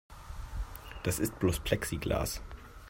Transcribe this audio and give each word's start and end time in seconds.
Das 1.03 1.19
ist 1.19 1.37
bloß 1.37 1.59
Plexiglas. 1.59 2.41